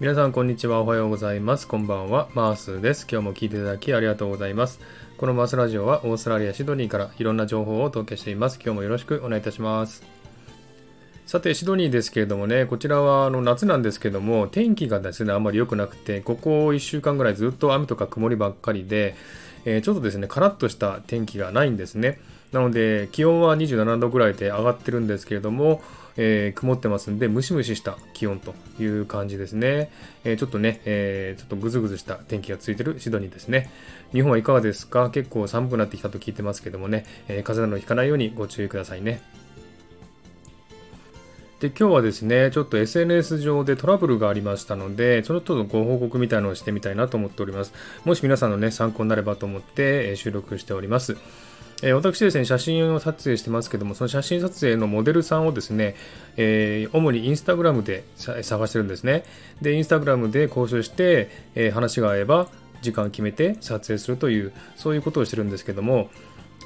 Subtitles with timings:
[0.00, 0.80] 皆さんこんにちは。
[0.80, 1.68] おはようございます。
[1.68, 2.30] こんばんは。
[2.32, 3.06] マースです。
[3.06, 4.80] 今日も聞いていただきありがとうございます。
[5.18, 8.58] このマースラジオはオーストラリアシドニーからいろんな情報をお届けしています。
[8.64, 10.02] 今日もよろしくお願いいたします。
[11.26, 19.14] さてシドニーですけれどもねこちらはあの夏なんですけども天気がですねあんまり良くなくてここ1週間ぐらいずっと雨とか曇りばっかりで、
[19.66, 22.18] えー、ちょっとですねカラッとした天気がないんですね。
[22.52, 25.82] なので気温は27度ぐらいで上がってるんですけれども
[26.16, 29.90] えー、曇ってますんで、ムシムシした気温という感じですね。
[30.24, 33.70] えー、ちょっとね、えー、ちょっとぐずぐずした天気がついてるシドニーですね。
[34.12, 35.10] 日本はいかがですか？
[35.10, 39.22] 結構寒くなってきたと聞いてますけどもね、え風邪などひかないようにご注意くださいね。
[41.60, 47.74] で今日はですね、ちょっと SNS 上でトラブルがありましたので、そのとのご報告みたいなのをしてみたいなと思っております。
[48.06, 51.18] もし皆さんのね、参考になればと思って収録しております。
[51.82, 55.94] え、私ですね、写真を撮影してますけども、その写真撮影のモデルさんをですね、
[56.36, 59.24] えー、主にインスタグラムで探してるんですね。
[59.62, 62.48] で、インスタグラムで交渉して、えー、話が合えば、
[62.82, 66.10] 時間を決めて撮影するという、そういうことをしてるんですけども、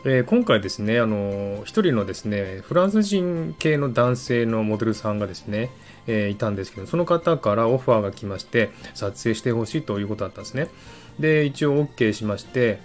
[0.04, 5.70] えー、今回ですね、あの一人のですね、フランス人系の男性のモデルさんがですね、
[6.06, 10.68] えー、いたんですけど、その方からオファーが来まして、撮影してほしいということだったんですね。
[11.18, 12.80] で、一応 OK しまして、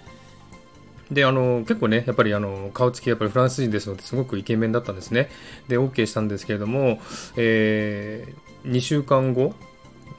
[1.10, 5.28] で、あの、結構ね、やっぱりあの、顔つきやっぱりフランス人ですので、すごくイケメンだったんですね。
[5.68, 7.00] で、OK したんですけれども、
[7.36, 9.54] えー、2週間後、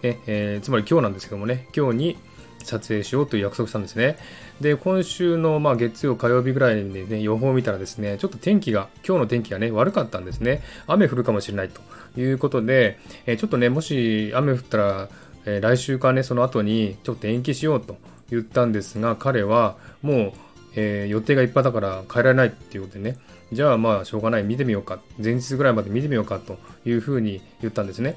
[0.01, 2.17] ねえー、つまり今日なんですけどもね、今日に
[2.63, 4.17] 撮影しようという約束したんですね。
[4.59, 10.61] で、今週のまあ月曜、火曜日ぐらいにね、予報を見たらですね、ちょっと天気が、今日の天気がね、悪かったんですね。
[10.87, 11.81] 雨降るかもしれないと
[12.19, 15.09] いうことで、えー、ちょっとね、もし雨降ったら、
[15.45, 17.97] えー、来週かね、その後にちょっと延期しようと
[18.29, 20.33] 言ったんですが、彼はもう、
[20.75, 23.17] えー、予定がいっぱいだから変えられないっていうことでね、
[23.51, 28.15] じゃあまあしょうがない、見てみようか、前日ぐらいまで見てみようかというふうに言ったんですね。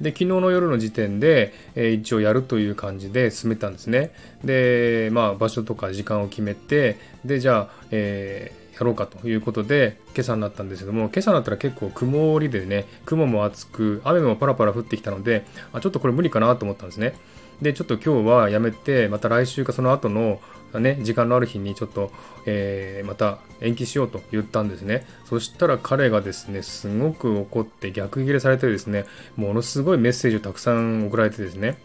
[0.00, 4.12] で、昨日の夜の時点で、えー、一応やるという感じで進めたんですね。
[4.44, 17.14] で、まあ場所とか時間を決めて、で、じゃあ、えーやろうかということで、今朝になったんですけども、今朝になったら結構曇りでね、雲も厚く、雨もパラパラ降ってきたので、あちょっとこれ無理かなと思ったんですね。
[17.62, 20.40] で、ちょっと今日はやめて、また来週かその後の
[20.74, 22.10] ね、時間のある日にちょっと、
[22.44, 25.06] えー、また延期しようと言ったんですね。
[25.24, 31.78] そしたら彼がですね、すごく怒って逆ギレされてですね、ものすごいメッセージをたくさん送られてですね。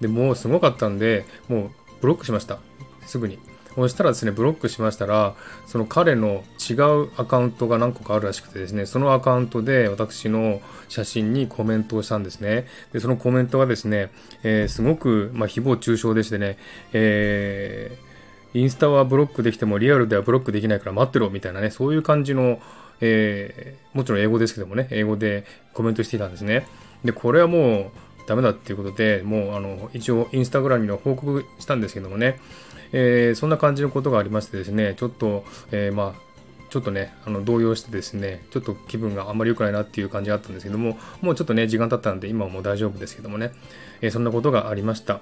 [0.00, 1.70] で、もうすごかったんで、もう
[2.02, 2.58] ブロックしました。
[3.06, 3.38] すぐに。
[3.76, 5.34] そしたらですね、ブロックしましたら、
[5.66, 12.66] その彼の違うアカウントが何個かあるらしくてですね、そのアカウントで私の写真にコメントをしたんですね。
[12.92, 14.10] で、そのコメントがですね、
[14.42, 16.56] えー、すごく、まあ、誹謗中傷でしてね、
[16.94, 22.60] えー、インスタはブロックできてもリアルではブロックできないから待ってろみたいなね、そういう感じの、
[23.02, 25.44] えー、もちろん英語ですけどもね、英語で
[25.74, 26.66] コメントしていたんですね。
[27.04, 27.90] で、これはもう
[28.26, 32.38] ダメだっていうことで、もうあの、一応インスタグラムに報告したんですけどもね、
[32.92, 36.26] えー、そんな感じのことがありましてですね、ちょっと、えー、まあ、
[36.70, 43.52] ちょっとね、あの動揺してですね、ちょっと気分があんまり良くないなっていう感じがあったんですけども、もうちょっとね、時間経ったんで、今はもう大丈夫ですけどもね、
[44.00, 45.20] えー、そんなことがありました。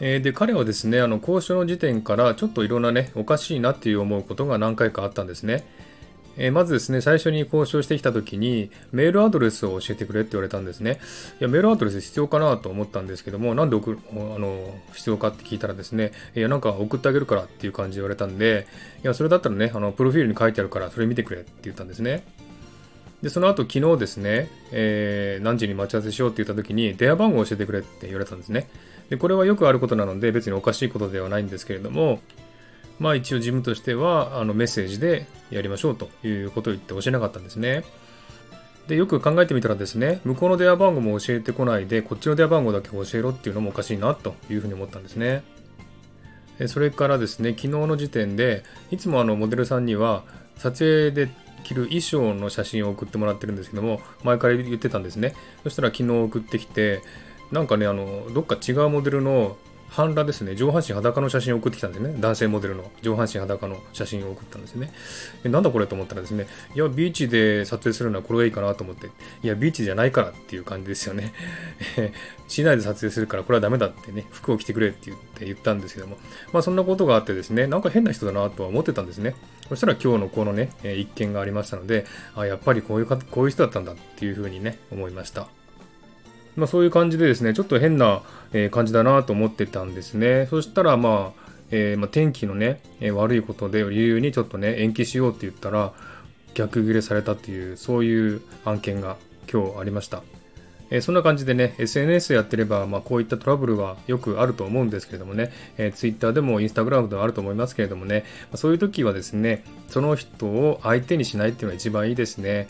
[0.00, 5.64] えー、で、彼はですね、あの交渉の時点からちょっといろんなね、おかしいなっていう思うことが何回かあったんですね。
[6.36, 10.98] え、まずですね、最初に交渉してきたときに、メールアドレスを教えてくれって言われたんですね。
[11.40, 18.66] いや、メールアドレス必要かなと思ったんですけども、なんで送、あの、必要かって聞いたらですね、いや、なんか送ってあげるからっていう感じで言われたんで、
[19.02, 22.24] いや、それだったらね、あの、プロフィールに書いてあるから、それ見てくれって言ったんですね。
[23.22, 28.68] で、その後、昨日ですね、えー、何時に待ち合わせしようって言った時に、電話番号を教えてくれって言われたんですね。
[29.08, 32.20] で、これはよくあることなので、別におかしいことではないんですけれども、
[32.98, 37.84] まあ一応事務としてはあのメッセージでやりましょうということを言って教えなかったんですね。
[38.88, 45.42] で、よく考えてみたらですね、向こうの電話番号も教えてこないで、こっちの電話番号だけ教えろっていうのもおかしいなというふうに思ったんですね。
[46.66, 50.22] それからですね、昨日の時点で、いつもあのモデルさんには
[50.56, 51.30] 撮影で
[51.64, 55.34] 着る衣装の写真を送ってもらってるんですけども、前から言ってたんですね。
[55.62, 57.02] そしたら昨日送ってきて、
[57.50, 59.56] なんかね、あの、どっか違うモデルの
[59.94, 62.16] 半裸ですね、上半身裸の写真を送ってきたんですね。
[62.18, 64.92] 男性モデルの上半身裸の写真を送ったんですね。
[65.44, 69.06] なんだこれと思ったらですね、いや、ビーチで撮影するのはこれがいいかなと思って、
[69.44, 71.32] いや、ビーチじゃないからっていう感じですよね。
[72.48, 76.18] 市内で撮影するからこれはダメだってね、服を着てくれって言って言ったんですけども、
[76.52, 79.36] まあそんなことがあってですね、なんか変な人だなとは思ってたんですね。
[79.68, 82.04] そしたら今日のこのね、一件がありましたので、
[82.34, 85.46] あやっぱりこういうか、こういう人だったんだっていうふうにね、思いました。
[86.56, 88.22] まあ、そういう感じでですね、ちょっと変な、
[88.70, 90.46] 感じだなと思ってたんですね。
[90.48, 95.92] そしたら、まあ、えー、まあ、天気のね、え悪いことで理由にちょっとね、延期しようって言ったら、
[96.54, 99.16] 逆ギレされたっていう、そういう案件が
[99.52, 100.22] 今日ありました。
[100.90, 112.68] えー、そんな感じでね、SNS やってれば、まあ、こういったトラブルはよくあると思うんですけれどもね、えー、Twitter でも Instagram でもあると思いますけれどもね、まあ、そういう時はですね、その人を相手にしないっていうのが一番いいですね。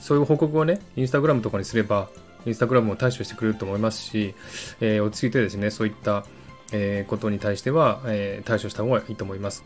[0.00, 2.08] そういう報告をね、Instagram とかにすれば、
[2.46, 4.34] Instagram も対処してくれると思いますし、
[4.80, 6.24] えー、落ち着いてですね、そういった、
[6.72, 9.64] えことに対しては、え対処した方がいいと思います。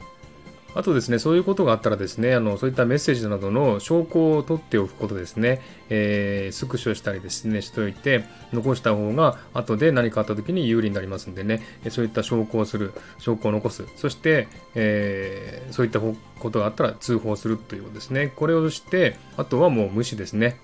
[0.74, 16.14] あとですね、そういうことがあったらですね、あのそういったメッセージなどの証拠を取っておくことですね、えー、スクショしたりですね、しておいて、残した方が後で何かあった時に有利になりますんでね、そういった証拠をする、証拠を残す、そして、えー、そういったこ
[16.50, 18.32] とがあったら通報するということですね。
[18.36, 20.60] これをして、あとはもう無視ですね。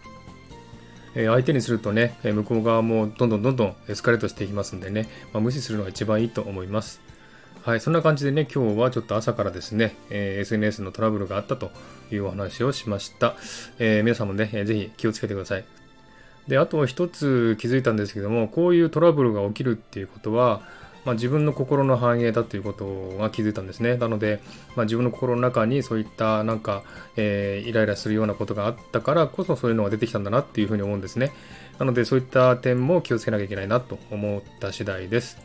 [1.14, 7.00] え相手にするとね、向こう側もどんどんどんどんエスカレートしていきますんでね、まあ、無視するのが一番いいと思います。
[7.62, 11.70] はい、そんな感じでね、今日はちょっと朝からですね、え、SNS のトラブルがあったと
[12.10, 13.36] いうお話をしました。
[13.78, 15.64] えー、皆さんもね、えぜひ気をつけてください。
[16.46, 20.62] で、あと一つ気づいたんですけども、こういうトラブルが起きるっていうことは、
[21.04, 23.96] まあ、自分の心の反映だということが気づいたんですね。
[23.96, 24.40] なので、
[24.76, 26.82] まあ、自分の心の中にそういったなんか、
[27.16, 31.32] えー、イライラするようなことがあったからこそそういうのが出てきたんだなっていうふうに思うんですね。
[31.78, 35.38] なのでそういった点も気をつけなきゃいけないなと思った次第です。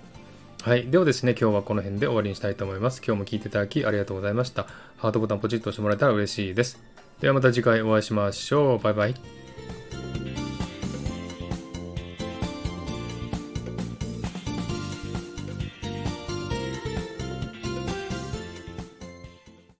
[0.61, 0.87] はい。
[0.87, 3.01] ではですね、今日はこの辺で終わりにしたいと思います。
[3.05, 4.67] 今日も聞いていただきありがとうございました。
[4.97, 6.83] ハートボタンポチッと押してもらえたら嬉しいです。
[7.21, 8.79] ではまた次回お会いしましょう。
[8.79, 9.38] バイバイ。